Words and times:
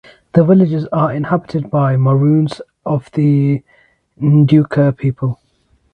The 0.33 0.43
villages 0.43 0.87
are 0.91 1.13
inhabited 1.13 1.69
by 1.69 1.95
Maroons 1.95 2.59
of 2.87 3.11
the 3.11 3.61
Ndyuka 4.19 4.97
people. 4.97 5.39